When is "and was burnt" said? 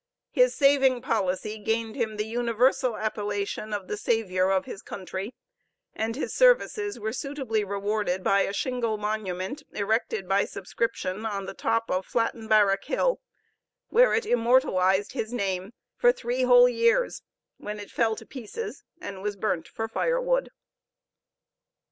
18.99-19.67